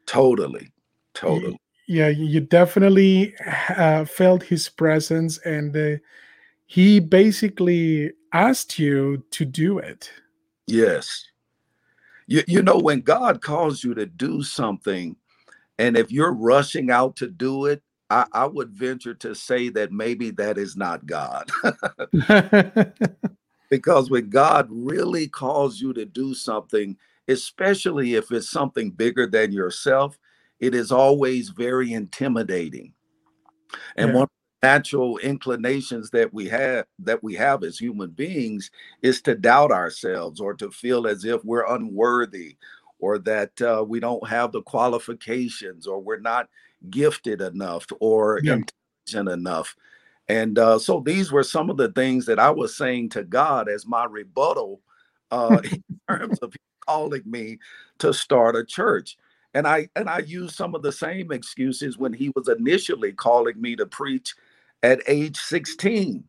[0.07, 0.71] Totally.
[1.15, 1.59] Totally.
[1.87, 3.35] Yeah, you definitely
[3.77, 5.97] uh, felt His presence, and uh,
[6.67, 10.11] He basically asked you to do it.
[10.67, 11.27] Yes.
[12.27, 15.15] You, you know, when God calls you to do something,
[15.79, 19.93] and if you're rushing out to do it, I, I would venture to say that
[19.93, 21.51] maybe that is not God.
[23.71, 26.97] because when God really calls you to do something,
[27.29, 30.19] especially if it's something bigger than yourself,
[30.61, 32.93] it is always very intimidating.
[33.97, 34.17] And yeah.
[34.17, 34.29] one
[34.63, 38.71] natural inclinations that we have that we have as human beings
[39.03, 42.57] is to doubt ourselves or to feel as if we're unworthy
[42.99, 46.49] or that uh, we don't have the qualifications or we're not
[46.89, 48.55] gifted enough or yeah.
[48.55, 49.77] intelligent enough.
[50.29, 53.69] And uh, so these were some of the things that I was saying to God
[53.69, 54.81] as my rebuttal
[55.31, 56.55] uh, in terms of
[56.87, 57.59] calling me
[57.99, 59.17] to start a church.
[59.53, 63.61] And I and I used some of the same excuses when he was initially calling
[63.61, 64.35] me to preach
[64.83, 66.25] at age 16.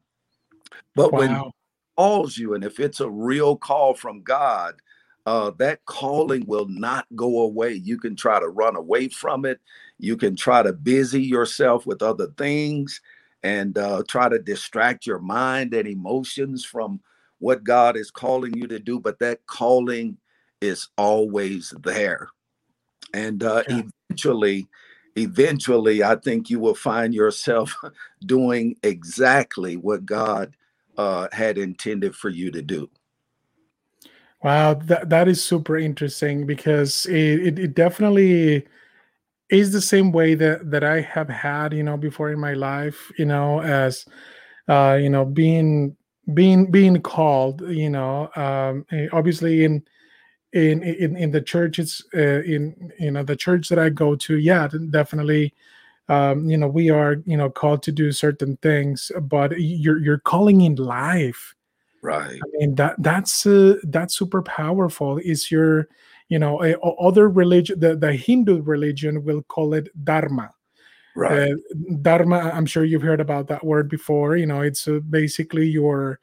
[0.95, 1.19] But wow.
[1.19, 1.51] when he
[1.97, 4.75] calls you, and if it's a real call from God,
[5.25, 7.73] uh, that calling will not go away.
[7.73, 9.59] You can try to run away from it.
[9.97, 13.01] You can try to busy yourself with other things
[13.45, 16.99] and uh, try to distract your mind and emotions from
[17.37, 18.99] what God is calling you to do.
[18.99, 20.17] But that calling
[20.61, 22.29] is always there.
[23.13, 23.83] And uh, yeah.
[24.09, 24.67] eventually,
[25.15, 27.75] eventually, I think you will find yourself
[28.25, 30.55] doing exactly what God
[30.97, 32.89] uh, had intended for you to do.
[34.41, 38.65] Wow, that, that is super interesting because it, it, it, definitely
[39.49, 43.11] is the same way that, that I have had, you know, before in my life,
[43.17, 44.05] you know, as
[44.67, 45.95] uh, you know, being
[46.33, 49.83] being being called, you know, um, eh, obviously in
[50.53, 54.37] in in in the churches uh, in you know the church that I go to,
[54.37, 55.53] yeah, definitely
[56.09, 60.19] um, you know we are you know called to do certain things but you're you're
[60.19, 61.53] calling in life.
[62.01, 62.39] Right.
[62.43, 65.17] I mean that that's uh, that's super powerful.
[65.17, 65.89] Is your
[66.29, 70.49] you know a, other religion the, the hindu religion will call it dharma.
[71.15, 71.51] Right.
[71.51, 71.55] Uh,
[72.01, 76.19] dharma i'm sure you've heard about that word before you know it's uh, basically your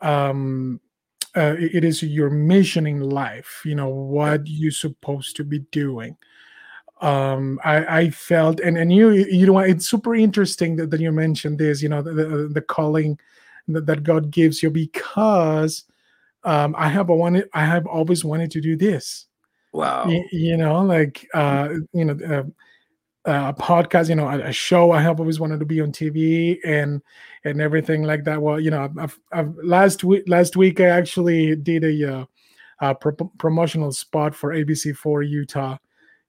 [0.00, 0.80] um
[1.36, 6.16] uh, it is your mission in life you know what you're supposed to be doing.
[7.00, 11.10] Um i i felt and and you you know it's super interesting that, that you
[11.10, 13.18] mentioned this you know the, the, the calling
[13.68, 15.84] that, that God gives you because
[16.44, 19.26] um, I have a wanted, I have always wanted to do this.
[19.74, 20.06] Wow.
[20.06, 22.44] You, you know, like uh, you know, uh,
[23.24, 24.92] a podcast, you know, a, a, show.
[24.92, 27.02] I have always wanted to be on TV and
[27.42, 28.40] and everything like that.
[28.40, 32.24] Well, you know, I've, I've last week last week I actually did a, uh,
[32.82, 35.76] a pro- promotional spot for ABC4 Utah,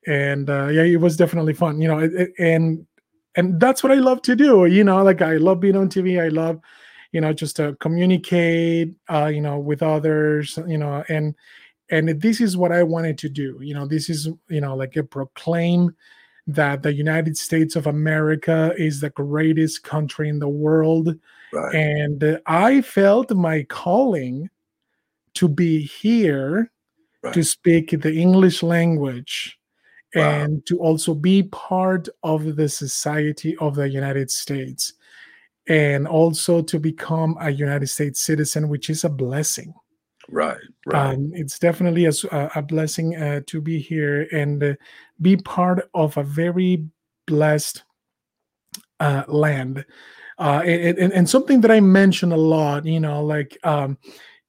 [0.07, 1.79] and uh, yeah, it was definitely fun.
[1.79, 2.83] You know, it, it, and
[3.35, 4.65] and that's what I love to do.
[4.65, 6.19] You know, like I love being on TV.
[6.19, 6.59] I love
[7.11, 11.35] you know just to communicate uh, you know with others you know and
[11.89, 14.95] and this is what i wanted to do you know this is you know like
[14.95, 15.93] a proclaim
[16.47, 21.15] that the united states of america is the greatest country in the world
[21.53, 21.75] right.
[21.75, 24.49] and i felt my calling
[25.33, 26.71] to be here
[27.23, 27.33] right.
[27.33, 29.57] to speak the english language
[30.15, 30.29] wow.
[30.29, 34.93] and to also be part of the society of the united states
[35.67, 39.73] and also to become a United States citizen, which is a blessing.
[40.29, 41.13] Right, right.
[41.13, 42.11] Um, it's definitely a,
[42.55, 44.73] a blessing uh, to be here and uh,
[45.21, 46.85] be part of a very
[47.27, 47.83] blessed
[48.99, 49.85] uh, land.
[50.37, 53.97] Uh, and, and, and, something that I mention a lot, you know, like um,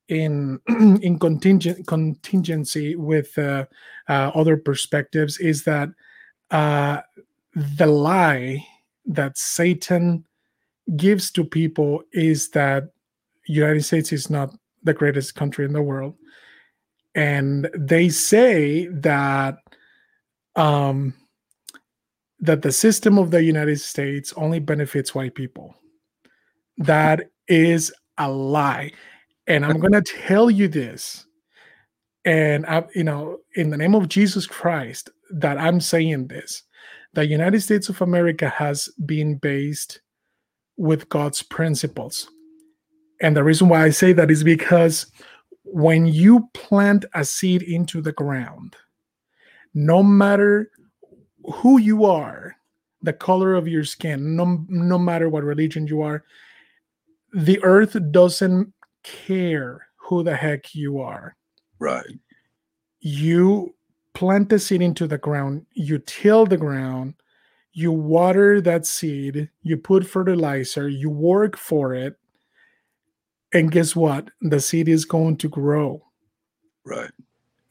[0.09, 3.67] in in contingent contingency with uh,
[4.09, 5.91] uh, other perspectives, is that
[6.51, 8.67] the lie
[9.07, 10.27] that Satan
[10.97, 12.91] gives to people is that
[13.47, 14.55] United States is not
[14.87, 16.15] the greatest country in the world,
[17.15, 19.59] and they say that
[20.57, 21.15] um,
[22.41, 25.75] that the system of the United States only benefits white people.
[26.79, 28.93] That is a lie.
[29.47, 31.27] And I'm going to tell you this.
[32.25, 36.63] And I, you know, in the name of Jesus Christ, that I'm saying this.
[37.13, 40.01] The United States of America has been based
[40.77, 42.29] with God's principles.
[43.21, 45.07] And the reason why I say that is because
[45.65, 48.77] when you plant a seed into the ground,
[49.75, 50.71] no matter
[51.55, 52.57] who you are,
[53.03, 56.25] the color of your skin, no, no matter what religion you are,
[57.33, 61.37] the earth doesn't care who the heck you are.
[61.79, 62.19] Right.
[63.01, 63.75] You
[64.15, 67.15] plant the seed into the ground, you till the ground,
[67.73, 72.17] you water that seed, you put fertilizer, you work for it.
[73.57, 74.29] And guess what?
[74.43, 76.05] The seed is going to grow.
[76.85, 77.11] Right.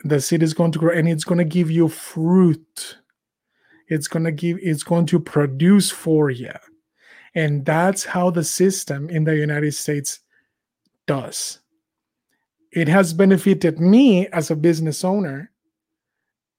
[0.04, 2.98] The seed is going to grow and it's going to give you fruit.
[3.88, 6.54] It's going to give, it's going to produce for you.
[7.36, 10.22] And that's how the system in the United States
[11.06, 11.60] does.
[12.72, 15.52] It has benefited me as a business owner.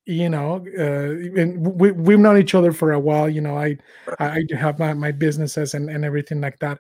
[0.09, 3.29] You know, uh, and we, we've known each other for a while.
[3.29, 3.77] You know, I
[4.21, 6.79] I have my, my businesses and, and everything like that.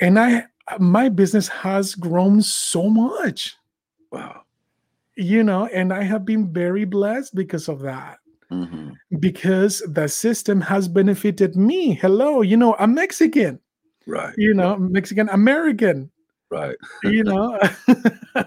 [0.00, 0.46] And I
[0.78, 3.56] my business has grown so much.
[4.12, 4.42] Wow.
[5.16, 8.18] You know, and I have been very blessed because of that.
[8.50, 8.90] Mm-hmm.
[9.20, 11.94] Because the system has benefited me.
[11.94, 13.60] Hello, you know, I'm Mexican.
[14.06, 14.34] Right.
[14.36, 16.10] You know, Mexican American
[16.50, 17.58] right you know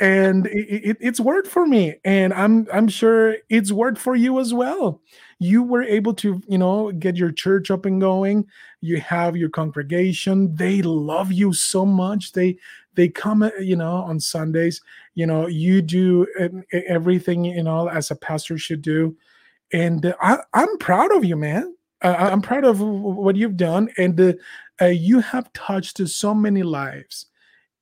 [0.00, 4.38] and it, it, it's worked for me and i'm i'm sure it's worked for you
[4.38, 5.00] as well
[5.38, 8.46] you were able to you know get your church up and going
[8.84, 12.32] you have your congregation they love you so much.
[12.32, 12.58] They
[12.94, 14.80] they come uh, you know on sundays
[15.14, 16.26] you know you do
[16.72, 19.16] everything you know as a pastor should do.
[19.72, 21.74] And I, i'm proud of you man.
[22.02, 23.88] I'm proud of what you've done.
[23.96, 24.32] And uh,
[24.82, 27.26] uh, you have touched so many lives.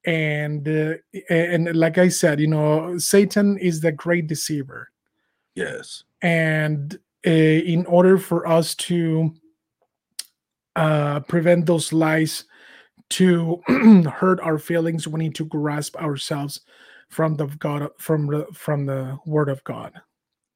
[0.05, 0.95] And uh,
[1.29, 4.91] and like i said you know satan is the great deceiver.
[5.55, 6.05] Yes.
[6.23, 9.33] And uh, in order for us to
[10.77, 12.45] uh, prevent those lies
[13.11, 13.61] to
[14.13, 15.07] hurt our feelings.
[15.07, 16.61] We need to grasp ourselves
[17.09, 19.93] from the god from the from the word of god.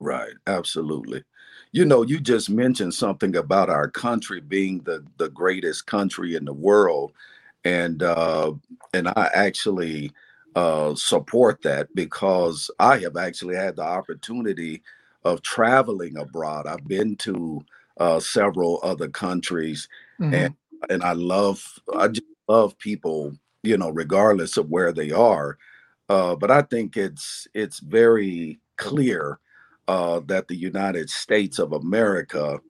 [0.00, 0.32] Right.
[0.46, 1.22] Absolutely.
[1.72, 6.44] You know, you just mentioned something about our country being the the greatest country in
[6.44, 7.12] the world,
[7.64, 8.52] and uh,
[8.94, 10.12] and I actually
[10.54, 14.82] uh, support that because I have actually had the opportunity
[15.24, 16.66] of traveling abroad.
[16.66, 17.62] I've been to
[17.98, 19.88] uh, several other countries,
[20.20, 20.34] mm-hmm.
[20.34, 20.54] and
[20.90, 21.62] and I love
[21.96, 25.58] I just love people, you know, regardless of where they are.
[26.08, 29.38] Uh, but I think it's it's very clear
[29.88, 32.60] uh, that the United States of America,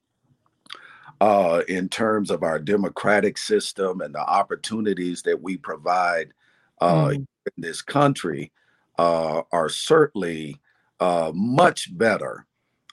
[1.21, 6.33] uh, in terms of our democratic system and the opportunities that we provide
[6.81, 7.15] uh, mm.
[7.17, 8.53] in this country,
[8.99, 10.61] uh, are certainly
[11.01, 12.46] uh, much better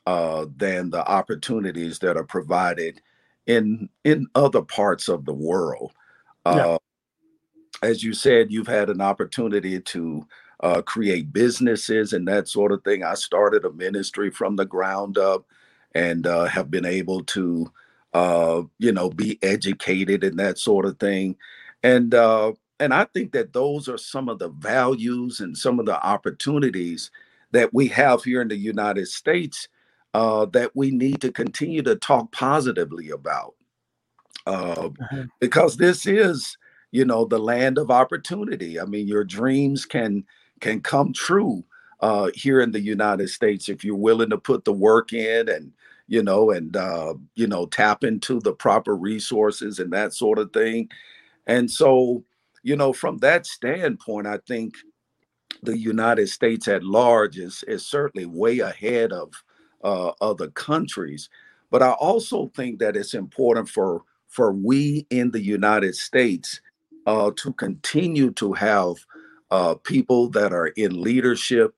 [0.05, 3.01] uh, than the opportunities that are provided
[3.47, 5.93] in in other parts of the world.
[6.45, 6.77] Yeah.
[7.81, 10.25] As you said, you've had an opportunity to
[10.61, 13.03] uh, create businesses and that sort of thing.
[13.03, 15.45] I started a ministry from the ground up
[15.93, 17.71] and uh, have been able to,
[18.13, 21.35] uh, you know, be educated and that sort of thing.
[21.83, 25.85] And uh, and I think that those are some of the values and some of
[25.85, 27.11] the opportunities
[27.51, 29.67] that we have here in the United States
[30.13, 33.55] uh, that we need to continue to talk positively about.
[34.45, 35.23] Uh, uh-huh.
[35.39, 36.57] Because this is,
[36.91, 38.79] you know, the land of opportunity.
[38.79, 40.25] I mean, your dreams can
[40.59, 41.63] can come true
[41.99, 45.71] uh, here in the United States if you're willing to put the work in and
[46.07, 50.51] you know and uh, you know tap into the proper resources and that sort of
[50.51, 50.89] thing.
[51.47, 52.23] And so,
[52.61, 54.75] you know, from that standpoint, I think
[55.61, 59.31] the United States at large is is certainly way ahead of
[59.83, 61.29] uh, other countries.
[61.71, 66.61] But I also think that it's important for for we in the United States
[67.05, 68.95] uh, to continue to have
[69.51, 71.75] uh, people that are in leadership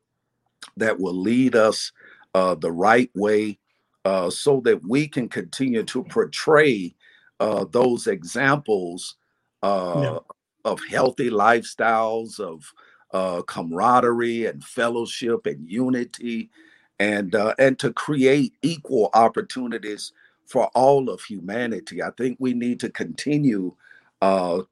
[0.78, 1.92] that will lead us
[2.34, 3.60] uh, the right way
[4.06, 6.96] uh, so that we can continue to portray
[7.40, 9.16] uh, those examples
[9.64, 10.20] uh,
[10.66, 12.74] of healthy lifestyles, of
[13.14, 16.50] uh, camaraderie and fellowship and unity,
[17.00, 20.14] and and to create equal opportunities
[20.48, 22.04] for all of humanity.
[22.04, 23.76] I think we need to continue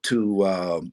[0.02, 0.92] to um,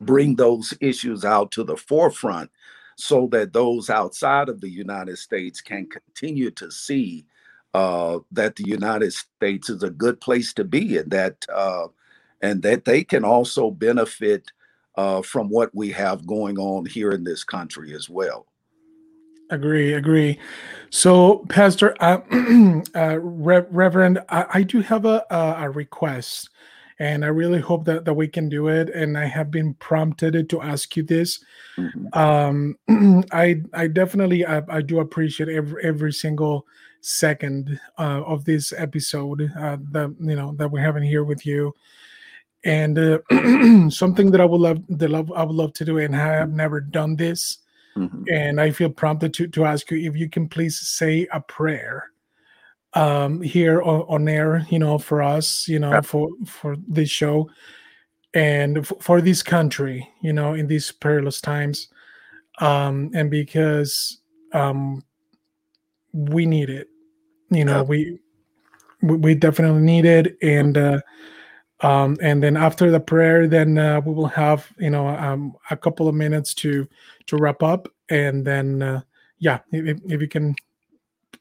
[0.00, 2.50] bring those issues out to the forefront
[2.96, 7.26] so that those outside of the United States can continue to see
[7.74, 11.88] uh, that the United States is a good place to be and that uh,
[12.42, 14.52] and that they can also benefit
[14.96, 18.46] uh, from what we have going on here in this country as well.
[19.52, 20.38] Agree, agree.
[20.88, 22.20] So, Pastor, uh,
[22.96, 26.48] uh, Re- Reverend, I, I, do have a, a, request,
[26.98, 28.88] and I really hope that, that we can do it.
[28.88, 31.44] And I have been prompted to ask you this.
[31.76, 32.18] Mm-hmm.
[32.18, 36.66] Um, I I definitely I, I, do appreciate every every single
[37.02, 41.74] second uh, of this episode uh, that you know that we're having here with you
[42.64, 43.18] and uh,
[43.90, 46.52] something that I would love that love I would love to do, and I have
[46.52, 47.58] never done this,
[47.96, 48.24] mm-hmm.
[48.30, 52.10] and I feel prompted to to ask you if you can please say a prayer
[52.94, 57.48] um here on, on air you know for us you know for for this show
[58.34, 61.88] and f- for this country you know in these perilous times
[62.58, 64.20] um and because
[64.52, 65.02] um
[66.12, 66.88] we need it
[67.50, 68.18] you know we
[69.00, 71.00] we definitely need it and uh
[71.82, 75.76] um, and then after the prayer, then uh, we will have you know um, a
[75.76, 76.88] couple of minutes to
[77.26, 79.00] to wrap up, and then uh,
[79.38, 80.54] yeah, if, if you can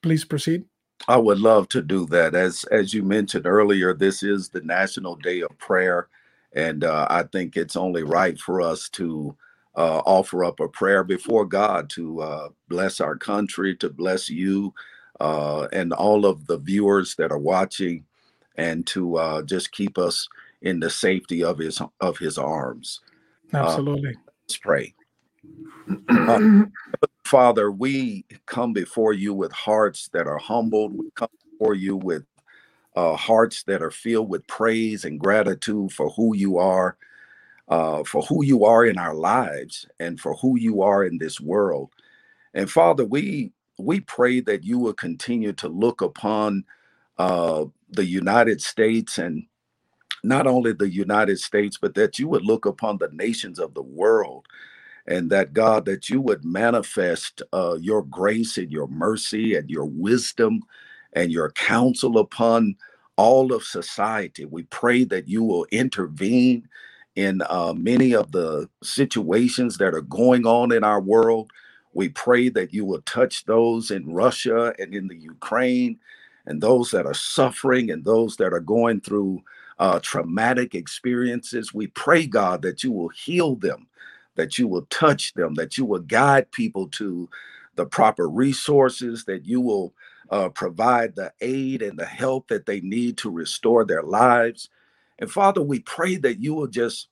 [0.02, 0.66] please proceed.
[1.08, 2.36] I would love to do that.
[2.36, 6.08] As as you mentioned earlier, this is the National Day of Prayer,
[6.54, 9.36] and uh, I think it's only right for us to
[9.76, 14.74] uh, offer up a prayer before God to uh, bless our country, to bless you,
[15.20, 18.06] uh, and all of the viewers that are watching
[18.56, 20.28] and to uh, just keep us
[20.62, 23.02] in the safety of his of his arms.
[23.54, 24.10] Uh, Absolutely.
[24.10, 24.94] Uh, let's pray.
[26.10, 26.66] Uh,
[27.26, 30.98] Father, we come before you with hearts that are humbled.
[30.98, 32.24] We come before you with
[32.96, 36.98] uh, hearts that are filled with praise and gratitude for who you are,
[37.70, 41.40] uh, for who you are in our lives, and for who you are in this
[41.40, 41.90] world.
[42.54, 46.66] And Father, we we pray that you will continue to look upon
[47.18, 49.46] uh, the United States and
[50.24, 53.84] not only the United States, but that you would look upon the nations of the
[53.84, 54.46] world
[55.08, 59.86] and that God, that you would manifest uh, your grace and your mercy and your
[59.86, 60.62] wisdom
[61.14, 62.76] and your counsel upon
[63.18, 64.46] all of society.
[64.46, 66.68] We pray that you will intervene
[67.16, 71.52] in uh, many of the situations that are going on in our world.
[71.94, 76.00] We pray that you will touch those in Russia and in the Ukraine
[76.46, 79.42] and those that are suffering and those that are going through
[79.80, 81.74] uh, traumatic experiences.
[81.74, 83.88] We pray, God, that you will heal them,
[84.36, 87.30] that you will touch them, that you will guide people to
[87.76, 89.94] the proper resources, that you will
[90.30, 94.70] uh, provide the aid and the help that they need to restore their lives.
[95.20, 97.08] And Father, we pray that you will just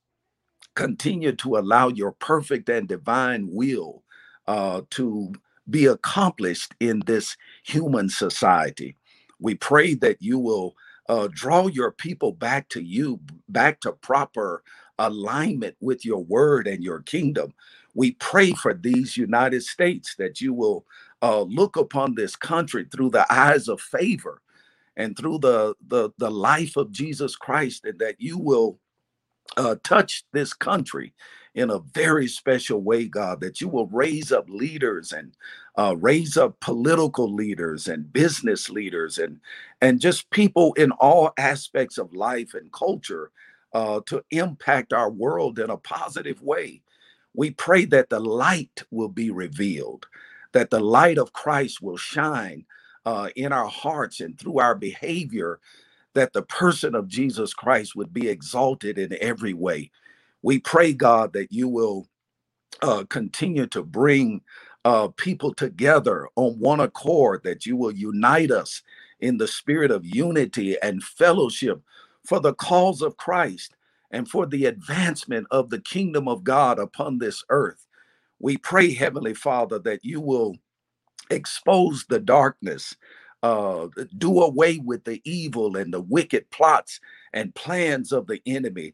[0.75, 4.03] continue to allow your perfect and divine will
[4.47, 5.33] uh, to
[5.69, 8.95] be accomplished in this human society.
[9.39, 10.75] We pray that you will
[11.09, 13.19] uh, draw your people back to you,
[13.49, 14.63] back to proper
[14.99, 17.53] alignment with your word and your kingdom.
[17.95, 20.85] We pray for these United States that you will
[21.21, 24.41] uh, look upon this country through the eyes of favor
[24.97, 28.79] and through the, the, the life of Jesus Christ, and that you will
[29.57, 31.13] uh, touch this country
[31.59, 35.33] in a very special way, God, that you will raise up leaders and
[35.77, 39.41] uh, raise up political leaders and business leaders and
[39.81, 43.31] and just people in all aspects of life and culture
[43.73, 46.81] uh, to impact our world in a positive way.
[47.35, 50.07] We pray that the light will be revealed,
[50.53, 52.65] that the light of Christ will shine
[53.05, 55.59] uh, in our hearts and through our behavior,
[56.15, 59.91] that the person of Jesus Christ would be exalted in every way.
[60.41, 62.07] We pray, God, that you will
[62.81, 64.41] uh, continue to bring
[64.85, 68.81] uh, people together on one accord, that you will unite us
[69.19, 71.81] in the spirit of unity and fellowship
[72.25, 73.75] for the cause of Christ
[74.11, 77.85] and for the advancement of the kingdom of God upon this earth.
[78.39, 80.57] We pray, Heavenly Father, that you will
[81.29, 82.95] expose the darkness,
[83.43, 83.87] uh,
[84.17, 86.99] do away with the evil and the wicked plots
[87.33, 88.93] and plans of the enemy,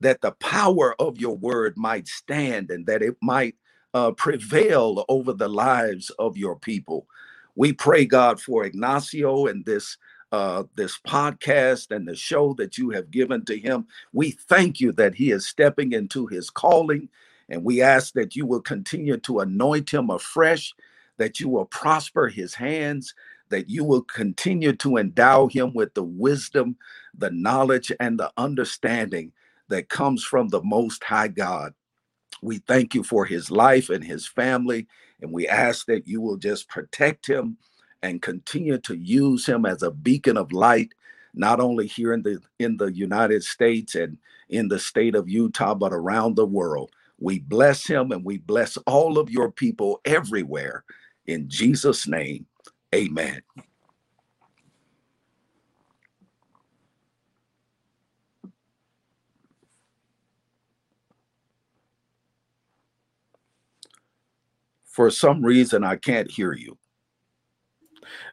[0.00, 3.56] that the power of your word might stand and that it might
[3.94, 7.06] uh, prevail over the lives of your people.
[7.56, 9.96] We pray, God, for Ignacio and this
[10.32, 13.86] uh, this podcast and the show that you have given to him.
[14.12, 17.08] We thank you that he is stepping into his calling,
[17.48, 20.74] and we ask that you will continue to anoint him afresh,
[21.18, 23.14] that you will prosper his hands,
[23.50, 26.76] that you will continue to endow him with the wisdom,
[27.16, 29.30] the knowledge, and the understanding
[29.68, 31.74] that comes from the Most High God.
[32.42, 34.86] We thank you for his life and his family,
[35.20, 37.56] and we ask that you will just protect him
[38.02, 40.92] and continue to use him as a beacon of light
[41.34, 45.74] not only here in the in the United States and in the state of Utah,
[45.74, 46.92] but around the world.
[47.18, 50.84] We bless him and we bless all of your people everywhere.
[51.26, 52.46] In Jesus' name,
[52.94, 53.42] amen.
[64.94, 66.78] For some reason, I can't hear you.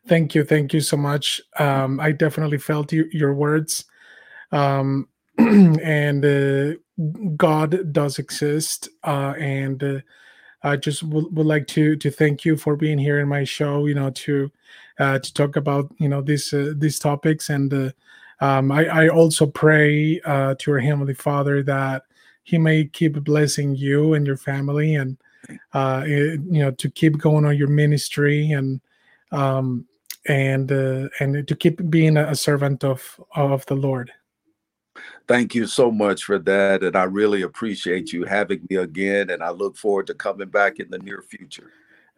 [0.08, 0.44] Thank you.
[0.44, 1.42] Thank you so much.
[1.58, 3.86] Um, I definitely felt you, your words.
[4.52, 5.10] Um,
[5.40, 6.74] and uh,
[7.36, 8.90] God does exist.
[9.04, 10.00] Uh, and uh,
[10.62, 13.88] I just would, would like to to thank you for being here in my show.
[13.88, 14.52] You know, to
[15.00, 17.50] uh, to talk about you know these uh, these topics.
[17.50, 17.90] And uh,
[18.40, 22.04] um, I, I also pray to our Heavenly Father that
[22.44, 25.18] He may keep blessing you and your family, and
[25.50, 28.82] you know to keep going on your ministry and
[29.32, 29.86] um,
[30.28, 34.12] and uh, and to keep being a servant of of the Lord.
[35.28, 39.30] Thank you so much for that, and I really appreciate you having me again.
[39.30, 41.72] And I look forward to coming back in the near future.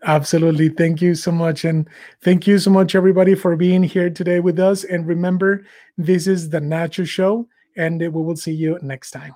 [0.03, 0.69] Absolutely.
[0.69, 1.63] Thank you so much.
[1.63, 1.87] And
[2.21, 4.83] thank you so much, everybody, for being here today with us.
[4.83, 5.65] And remember,
[5.97, 7.47] this is the Nacho Show,
[7.77, 9.35] and we will see you next time.